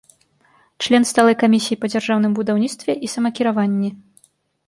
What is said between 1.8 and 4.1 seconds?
па дзяржаўным будаўніцтве і самакіраванні.